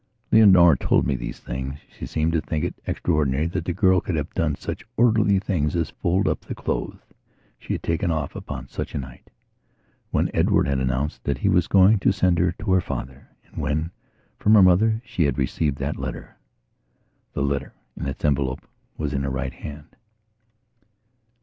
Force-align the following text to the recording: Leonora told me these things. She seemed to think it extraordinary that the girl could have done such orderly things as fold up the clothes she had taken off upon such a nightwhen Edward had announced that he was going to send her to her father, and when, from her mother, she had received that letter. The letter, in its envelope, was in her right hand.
Leonora 0.31 0.75
told 0.75 1.05
me 1.05 1.15
these 1.15 1.39
things. 1.39 1.77
She 1.95 2.07
seemed 2.07 2.31
to 2.33 2.41
think 2.41 2.65
it 2.65 2.73
extraordinary 2.87 3.45
that 3.45 3.65
the 3.65 3.71
girl 3.71 4.01
could 4.01 4.15
have 4.15 4.33
done 4.33 4.55
such 4.55 4.83
orderly 4.97 5.37
things 5.37 5.75
as 5.75 5.91
fold 5.91 6.27
up 6.27 6.41
the 6.41 6.55
clothes 6.55 6.97
she 7.59 7.73
had 7.73 7.83
taken 7.83 8.09
off 8.09 8.35
upon 8.35 8.67
such 8.67 8.95
a 8.95 8.97
nightwhen 8.97 10.31
Edward 10.33 10.67
had 10.67 10.79
announced 10.79 11.23
that 11.25 11.37
he 11.37 11.49
was 11.49 11.67
going 11.67 11.99
to 11.99 12.11
send 12.11 12.39
her 12.39 12.51
to 12.53 12.71
her 12.71 12.81
father, 12.81 13.29
and 13.45 13.61
when, 13.61 13.91
from 14.39 14.55
her 14.55 14.63
mother, 14.63 15.03
she 15.05 15.25
had 15.25 15.37
received 15.37 15.77
that 15.77 15.97
letter. 15.99 16.35
The 17.33 17.43
letter, 17.43 17.75
in 17.95 18.07
its 18.07 18.25
envelope, 18.25 18.67
was 18.97 19.13
in 19.13 19.21
her 19.21 19.29
right 19.29 19.53
hand. 19.53 19.95